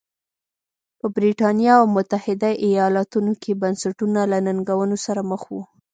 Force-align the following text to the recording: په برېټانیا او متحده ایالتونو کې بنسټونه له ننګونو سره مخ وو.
په 0.99 1.05
برېټانیا 1.15 1.73
او 1.81 1.85
متحده 1.97 2.49
ایالتونو 2.65 3.31
کې 3.41 3.51
بنسټونه 3.61 4.21
له 4.31 4.37
ننګونو 4.47 4.95
سره 5.05 5.21
مخ 5.31 5.41
وو. 5.53 5.63